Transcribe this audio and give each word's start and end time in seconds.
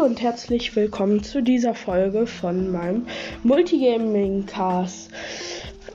Hallo 0.00 0.08
und 0.08 0.22
herzlich 0.22 0.74
willkommen 0.76 1.22
zu 1.22 1.42
dieser 1.42 1.74
Folge 1.74 2.26
von 2.26 2.72
meinem 2.72 3.06
Multigaming 3.42 4.46
Cast. 4.46 5.10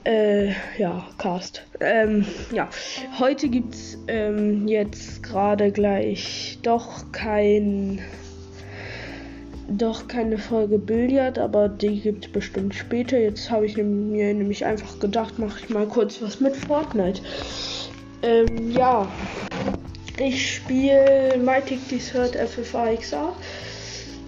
Äh, 0.04 0.50
ja, 0.78 1.08
Cast. 1.18 1.64
Ähm, 1.80 2.24
ja, 2.52 2.70
heute 3.18 3.50
gibt's 3.50 3.98
ähm, 4.08 4.68
jetzt 4.68 5.24
gerade 5.24 5.72
gleich 5.72 6.60
doch 6.62 7.12
kein 7.14 8.00
doch 9.68 10.08
keine 10.08 10.38
Folge 10.38 10.78
Billard, 10.78 11.40
aber 11.40 11.68
die 11.68 12.00
gibt 12.00 12.32
bestimmt 12.32 12.76
später. 12.76 13.18
Jetzt 13.18 13.50
habe 13.50 13.66
ich 13.66 13.76
mir 13.76 14.34
nämlich 14.36 14.66
einfach 14.66 15.00
gedacht, 15.00 15.40
mache 15.40 15.62
ich 15.64 15.70
mal 15.70 15.88
kurz 15.88 16.22
was 16.22 16.40
mit 16.40 16.56
Fortnite. 16.56 17.22
Ähm, 18.22 18.70
ja, 18.70 19.08
ich 20.20 20.56
spiele 20.56 21.40
Mighty 21.44 21.80
Desert 21.90 22.36
FFA 22.36 22.96
XA, 22.96 23.34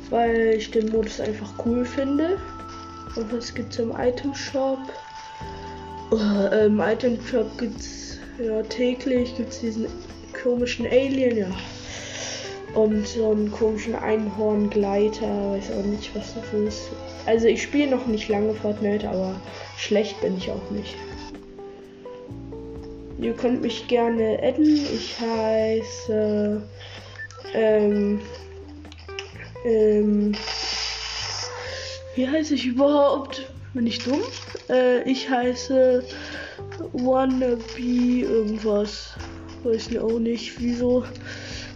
weil 0.10 0.56
ich 0.58 0.72
den 0.72 0.90
Modus 0.90 1.20
einfach 1.20 1.50
cool 1.66 1.86
finde. 1.86 2.38
Und 3.16 3.34
was 3.34 3.54
gibt's 3.54 3.80
im 3.80 3.92
Item 3.98 4.34
Shop? 4.34 4.80
Uh, 6.12 6.66
Im 6.66 6.80
Item 6.80 7.18
Shop 7.26 7.58
gibt's 7.58 8.18
ja 8.40 8.62
täglich 8.64 9.36
gibt's 9.36 9.60
diesen 9.60 9.88
komischen 10.42 10.86
Alien, 10.86 11.38
ja. 11.38 11.48
Und 12.76 13.08
so 13.08 13.32
einen 13.32 13.52
komischen 13.52 13.96
Einhorngleiter, 13.96 15.52
weiß 15.52 15.72
auch 15.72 15.86
nicht, 15.86 16.16
was 16.16 16.36
das 16.36 16.54
ist. 16.54 16.92
Also 17.26 17.48
ich 17.48 17.64
spiele 17.64 17.90
noch 17.90 18.06
nicht 18.06 18.30
lange 18.30 18.54
Fortnite, 18.54 19.10
aber 19.10 19.36
schlecht 19.78 20.22
bin 20.22 20.38
ich 20.38 20.50
auch 20.50 20.70
nicht. 20.72 20.96
Ihr 23.20 23.34
könnt 23.34 23.62
mich 23.62 23.88
gerne 23.88 24.40
adden. 24.44 24.86
Ich 24.94 25.16
heiße. 25.20 26.62
Ähm, 27.54 28.22
ähm, 29.66 30.34
wie 32.16 32.28
heiße 32.28 32.56
ich 32.56 32.66
überhaupt? 32.66 33.52
Bin 33.74 33.86
ich 33.86 34.00
dumm? 34.00 34.22
Äh, 34.70 35.04
ich 35.10 35.30
heiße 35.30 36.04
Wannabe 36.94 37.62
irgendwas. 37.78 39.14
Weiß 39.64 39.88
ich 39.90 40.00
auch 40.00 40.20
nicht, 40.20 40.60
wieso. 40.60 41.04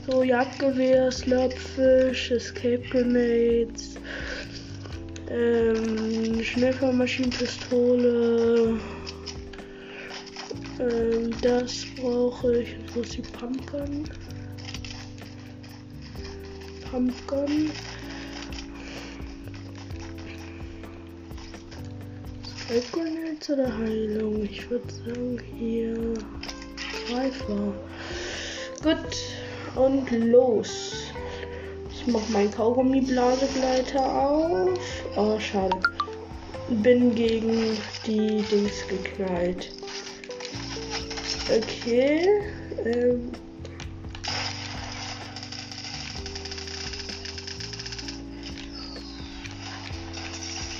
So, 0.09 0.23
Jagdgewehr, 0.23 1.11
Slurpfish, 1.11 2.31
Escape 2.31 2.81
Grenades, 2.89 3.97
ähm, 5.29 6.43
Schnellfahrmaschinenpistole, 6.43 8.79
ähm, 10.79 11.29
das 11.41 11.85
brauche 11.99 12.61
ich. 12.61 12.77
Wo 12.93 13.01
ist 13.01 13.17
die 13.17 13.21
Pumpgun? 13.21 14.05
Spike 16.91 17.71
Grenades 22.91 23.49
oder 23.49 23.77
Heilung? 23.77 24.43
Ich 24.43 24.69
würde 24.69 24.91
sagen 24.91 25.39
hier 25.57 26.13
Greifer. 27.07 27.73
Gut, 28.83 29.15
und 29.75 30.11
los. 30.11 30.91
Ich 31.89 32.07
mache 32.07 32.29
meinen 32.33 32.51
Kaugummi-Blasegleiter 32.51 34.03
auf. 34.03 34.77
Oh, 35.15 35.39
schade. 35.39 35.79
Bin 36.83 37.15
gegen 37.15 37.77
die 38.05 38.43
Dings 38.51 38.85
geknallt. 38.89 39.71
Okay. 41.49 42.27
Ähm. 42.83 43.31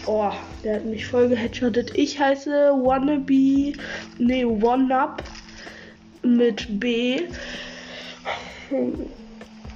Oh, 0.08 0.32
der 0.64 0.76
hat 0.76 0.86
mich 0.86 1.06
voll 1.06 1.30
geheadshottet. 1.30 1.92
Ich 1.96 2.20
heiße 2.20 2.50
Wannabe. 2.50 3.74
Nee, 4.18 4.46
One 4.46 4.96
Up 4.96 5.24
mit 6.24 6.80
B. 6.80 7.22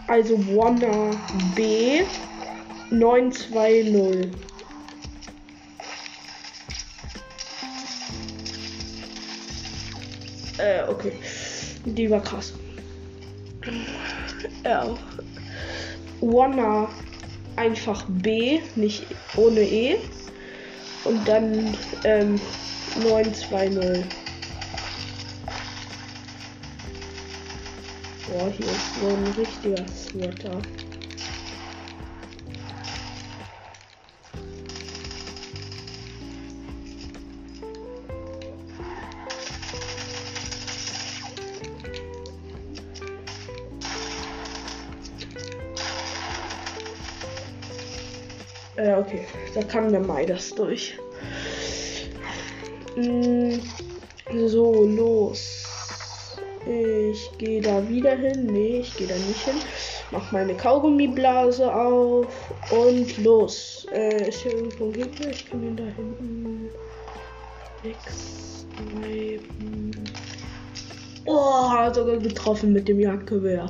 Also 0.07 0.37
Wanna 0.55 1.11
B 1.55 2.03
920. 2.91 4.31
Äh, 10.57 10.83
okay. 10.87 11.11
Die 11.85 12.09
war 12.09 12.21
krass. 12.21 12.53
Ja. 14.63 14.95
Wanna 16.21 16.87
einfach 17.55 18.05
B, 18.07 18.59
nicht 18.75 19.05
ohne 19.35 19.61
E. 19.61 19.97
Und 21.03 21.27
dann 21.27 21.77
ähm, 22.03 22.39
920. 23.03 24.05
Boah, 28.27 28.49
hier 28.49 28.65
ist 28.65 28.95
so 28.99 29.07
ein 29.07 29.33
richtiger 29.37 29.87
Sweater. 29.87 30.61
Da 49.55 49.63
kam 49.63 49.89
der 49.89 50.01
Mai 50.01 50.25
das 50.25 50.53
durch. 50.53 50.97
Mm, 52.97 53.53
so, 54.47 54.83
los. 54.83 55.63
Ich 56.67 57.31
gehe 57.37 57.61
da 57.61 57.87
wieder 57.87 58.15
hin. 58.15 58.47
Nee, 58.47 58.79
ich 58.81 58.95
gehe 58.97 59.07
da 59.07 59.15
nicht 59.15 59.45
hin. 59.45 59.55
Mach 60.11 60.31
meine 60.31 60.55
Kaugummiblase 60.55 61.73
auf 61.73 62.27
und 62.71 63.23
los. 63.23 63.87
Äh, 63.93 64.29
ist 64.29 64.41
hier 64.41 64.53
irgendwo 64.53 64.85
ein 64.85 64.93
Gegner? 64.93 65.29
Ich 65.29 65.49
kann 65.49 65.63
ihn 65.63 65.77
da 65.77 65.83
hinten 65.83 66.69
wegsnipen. 67.81 69.91
Oh, 71.25 71.69
hat 71.69 71.95
sogar 71.95 72.17
getroffen 72.17 72.73
mit 72.73 72.87
dem 72.87 72.99
Jagdgewehr. 72.99 73.69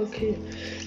Okay, 0.00 0.36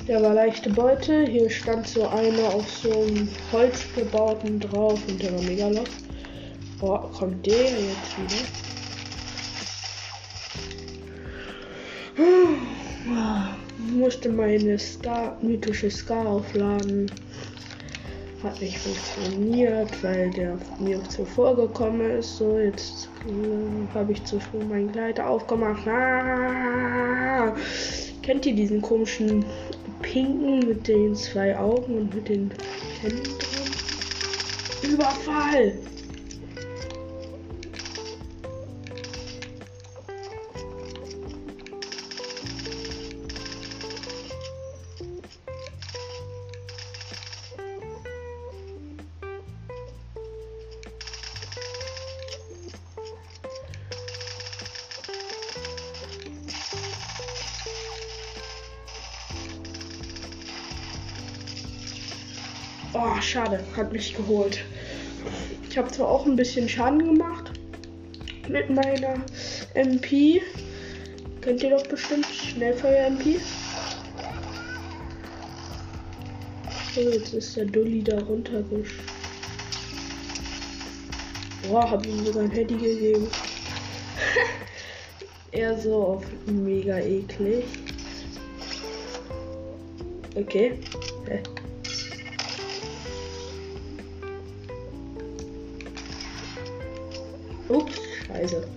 der 0.08 0.22
war 0.22 0.34
leichte 0.34 0.70
Beute. 0.70 1.26
Hier 1.26 1.50
stand 1.50 1.86
so 1.86 2.08
einer 2.08 2.54
auf 2.54 2.70
so 2.70 2.90
einem 2.92 3.28
Holzgebauten 3.52 4.62
drauf 4.62 5.02
und 5.06 5.22
der 5.22 5.34
war 5.34 5.42
mega 5.42 5.68
lost. 5.68 6.06
Oh, 6.80 6.98
kommt 6.98 7.46
der 7.46 7.64
jetzt 7.64 8.18
wieder? 8.18 8.46
Ich 13.78 13.98
musste 13.98 14.30
meine 14.30 14.80
Scar, 14.80 15.38
mythische 15.42 15.92
Scar 15.92 16.26
aufladen. 16.26 17.12
Hat 18.42 18.62
nicht 18.62 18.78
funktioniert, 18.78 19.92
weil 20.04 20.32
der 20.32 20.58
mir 20.80 21.04
zuvor 21.10 21.56
gekommen 21.58 22.18
ist. 22.18 22.38
So, 22.38 22.58
jetzt 22.58 23.10
äh, 23.28 23.94
habe 23.94 24.14
ich 24.14 24.24
zu 24.24 24.40
früh 24.40 24.64
mein 24.64 24.92
Kleid 24.92 25.20
aufgemacht. 25.20 25.86
Ah! 25.88 27.54
Kennt 28.22 28.46
ihr 28.46 28.56
diesen 28.56 28.82
komischen 28.82 29.44
pinken 30.02 30.68
mit 30.68 30.88
den 30.88 31.16
zwei 31.16 31.58
Augen 31.58 31.98
und 31.98 32.16
mit 32.16 32.30
den 32.30 32.52
Händen 33.02 33.24
drin? 33.24 34.94
Überfall! 34.94 35.74
Oh, 63.04 63.20
schade, 63.20 63.64
hat 63.76 63.92
mich 63.92 64.16
geholt. 64.16 64.64
Ich 65.68 65.76
habe 65.76 65.90
zwar 65.90 66.08
auch 66.08 66.28
ein 66.28 66.36
bisschen 66.36 66.70
Schaden 66.70 67.00
gemacht 67.00 67.52
mit 68.48 68.70
meiner 68.70 69.16
MP. 69.74 70.40
Kennt 71.42 71.64
ihr 71.64 71.72
doch 71.72 71.88
bestimmt 71.88 72.28
Schnellfeuer-MP. 72.28 73.40
So, 76.94 77.02
jetzt 77.02 77.34
ist 77.34 77.58
der 77.58 77.66
Dulli 77.66 78.04
da 78.04 78.20
runtergesch. 78.20 79.00
Boah, 81.68 81.90
hab 81.90 82.06
ihm 82.06 82.24
sogar 82.24 82.44
ein 82.44 82.52
Handy 82.52 82.76
gegeben. 82.76 83.28
er 85.54 85.76
so 85.80 86.04
auf 86.04 86.26
mega 86.46 87.00
eklig. 87.00 87.66
Okay. 90.36 90.78
Ups, 97.72 97.96
scheiße. 98.28 98.68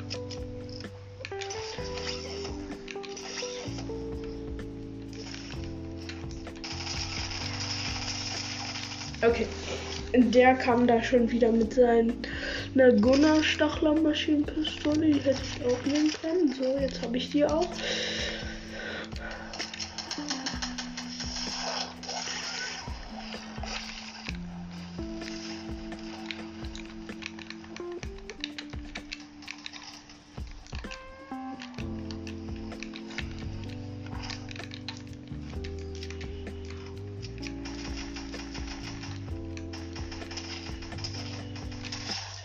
Okay. 9.23 9.47
Der 10.13 10.55
kam 10.55 10.87
da 10.87 11.03
schon 11.03 11.31
wieder 11.31 11.51
mit 11.51 11.75
seiner 11.75 12.93
Gunnar 13.01 13.43
Stachler 13.43 13.95
Maschinenpistole. 13.95 15.07
Die 15.07 15.21
hätte 15.21 15.41
ich 15.43 15.67
auch 15.67 15.85
nehmen 15.85 16.13
können. 16.21 16.53
So, 16.53 16.79
jetzt 16.79 17.03
habe 17.03 17.17
ich 17.17 17.31
die 17.31 17.45
auch. 17.45 17.67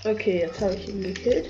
Okay, 0.10 0.40
jetzt 0.40 0.60
habe 0.60 0.74
ich 0.74 0.90
ihn 0.90 1.04
gekillt. 1.04 1.50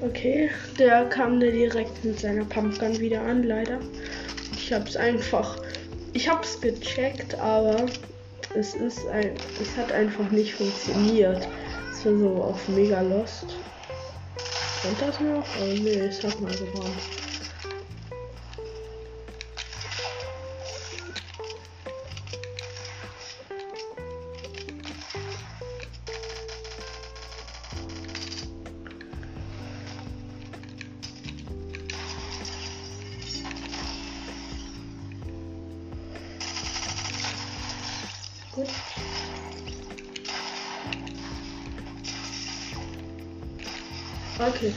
Okay, 0.00 0.48
der 0.78 1.04
kam 1.10 1.38
da 1.38 1.48
direkt 1.48 2.02
mit 2.02 2.18
seiner 2.18 2.46
Pumpgun 2.46 2.98
wieder 2.98 3.20
an, 3.20 3.42
leider. 3.42 3.78
Ich 4.54 4.72
habe 4.72 4.88
es 4.88 4.96
einfach, 4.96 5.60
ich 6.14 6.26
habe 6.30 6.42
es 6.42 6.58
gecheckt, 6.58 7.38
aber 7.38 7.84
es 8.54 8.74
ist 8.74 9.06
ein, 9.08 9.34
es 9.60 9.76
hat 9.76 9.92
einfach 9.92 10.30
nicht 10.30 10.54
funktioniert. 10.54 11.46
Es 11.92 12.04
war 12.04 12.16
so 12.16 12.28
auf 12.42 12.68
Mega 12.68 13.00
Lost. 13.00 13.56
Kommt 14.82 15.00
das 15.00 15.20
noch? 15.20 15.44
Oh 15.60 15.66
nee, 15.66 15.98
es 15.98 16.22
hat 16.22 16.40
mal 16.40 16.52
gebrannt. 16.52 17.17
okay. 44.48 44.72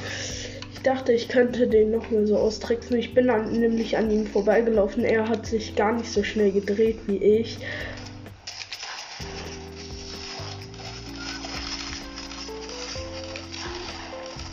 Ich 0.73 0.81
dachte, 0.81 1.13
ich 1.13 1.29
könnte 1.29 1.68
den 1.68 1.91
noch 1.91 2.09
mal 2.09 2.25
so 2.25 2.38
austricksen. 2.38 2.97
Ich 2.97 3.13
bin 3.13 3.29
an, 3.29 3.51
nämlich 3.59 3.97
an 3.97 4.09
ihm 4.09 4.25
vorbeigelaufen. 4.27 5.03
Er 5.03 5.27
hat 5.27 5.45
sich 5.45 5.75
gar 5.75 5.94
nicht 5.94 6.12
so 6.12 6.23
schnell 6.23 6.51
gedreht 6.51 7.00
wie 7.07 7.18
ich. 7.18 7.59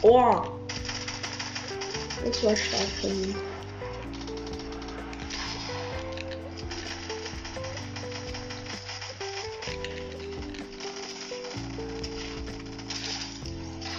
Oh! 0.03 0.43
Das 2.25 2.45
war 2.45 2.57
stark 2.57 2.83
von 3.01 3.11
ihm. 3.11 3.35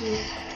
Okay. 0.02 0.49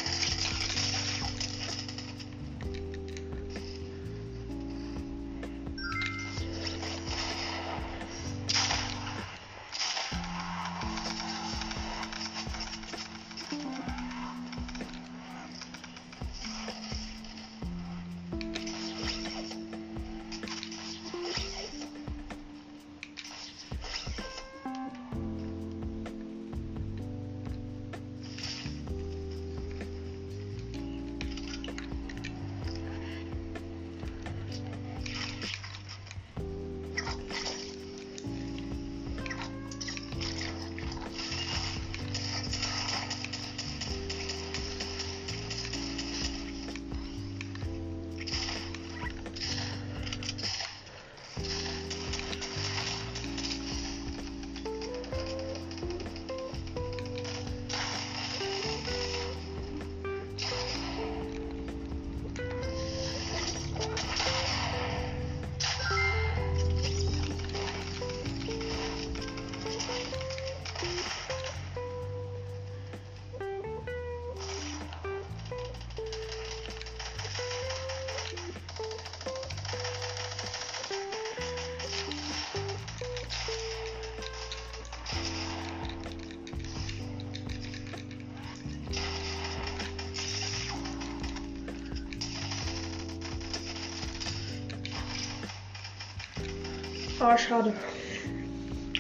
Ah, 97.25 97.38
schade. 97.38 97.72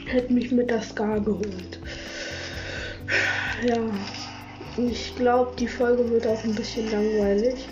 Hätte 0.05 0.31
mich 0.31 0.49
mit 0.49 0.69
der 0.69 0.81
Ska 0.81 1.17
geholt. 1.17 1.77
Ja, 3.67 3.75
ich 4.77 5.13
glaube, 5.17 5.51
die 5.59 5.67
Folge 5.67 6.09
wird 6.09 6.25
auch 6.27 6.41
ein 6.45 6.55
bisschen 6.55 6.89
langweilig. 6.89 7.67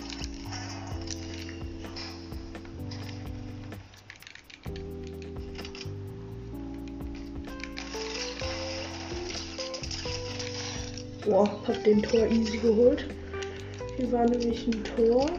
Boah, 11.24 11.48
hab 11.66 11.82
den 11.84 12.02
Tor 12.02 12.26
easy 12.26 12.58
geholt. 12.58 13.06
Hier 13.96 14.12
war 14.12 14.28
nämlich 14.28 14.66
ein 14.66 14.84
Tor. 14.84 15.30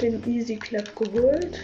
Den 0.00 0.22
Easy 0.28 0.56
Clap 0.56 0.94
geholt. 0.94 1.58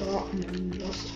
Oh, 0.00 0.24
los. 0.80 1.12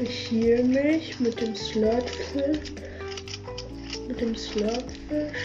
Ich 0.00 0.30
heal 0.30 0.64
mich 0.64 1.20
mit 1.20 1.40
dem 1.40 1.54
Slurpfish. 1.54 2.72
Mit 4.08 4.20
dem 4.20 4.34
Slurpfish. 4.34 5.38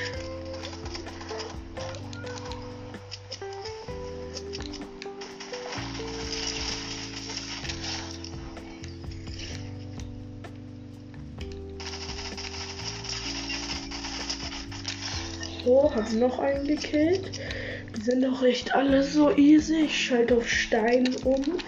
So, 15.63 15.94
hab 15.94 16.12
noch 16.13 16.39
einen 16.39 16.65
gekillt. 16.65 17.39
Die 17.96 18.01
sind 18.01 18.24
doch 18.24 18.41
echt 18.41 18.74
alle 18.74 19.03
so 19.03 19.36
easy. 19.38 19.82
Ich 19.86 20.06
schalte 20.06 20.38
auf 20.38 20.50
Stein 20.50 21.15
um. 21.24 21.60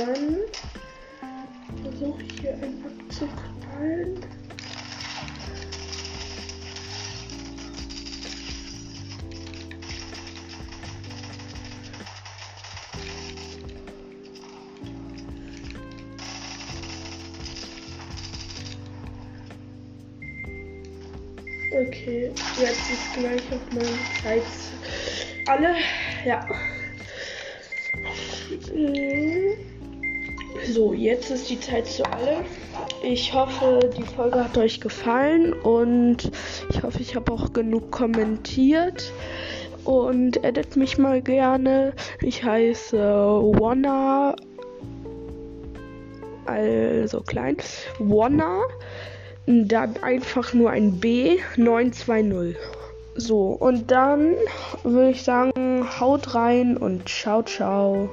Dann 0.00 0.38
versuche 1.82 2.22
ich 2.22 2.40
hier 2.40 2.54
einen 2.54 2.84
abzuknallen. 2.84 4.20
Okay, 21.72 22.30
jetzt 22.58 22.90
ist 22.90 23.12
gleich 23.14 23.52
auf 23.52 23.72
meine 23.72 23.98
Zeit 24.22 24.42
alle. 25.46 25.74
Ja. 26.24 26.46
So, 30.72 30.92
jetzt 30.92 31.30
ist 31.30 31.50
die 31.50 31.58
Zeit 31.58 31.88
zu 31.88 32.04
alle. 32.04 32.44
Ich 33.02 33.34
hoffe, 33.34 33.90
die 33.98 34.04
Folge 34.04 34.44
hat 34.44 34.56
euch 34.56 34.80
gefallen 34.80 35.52
und 35.52 36.30
ich 36.68 36.82
hoffe, 36.84 37.00
ich 37.00 37.16
habe 37.16 37.32
auch 37.32 37.52
genug 37.52 37.90
kommentiert. 37.90 39.12
Und 39.84 40.44
edit 40.44 40.76
mich 40.76 40.96
mal 40.96 41.22
gerne. 41.22 41.92
Ich 42.22 42.44
heiße 42.44 42.96
Wanna. 42.98 44.36
Also 46.46 47.20
klein. 47.22 47.56
Wanna. 47.98 48.60
Dann 49.46 49.96
einfach 50.02 50.54
nur 50.54 50.70
ein 50.70 51.00
B 51.00 51.38
920. 51.56 52.56
So, 53.16 53.48
und 53.48 53.90
dann 53.90 54.36
würde 54.84 55.10
ich 55.10 55.24
sagen, 55.24 55.84
haut 55.98 56.32
rein 56.36 56.76
und 56.76 57.08
ciao, 57.08 57.42
ciao. 57.42 58.08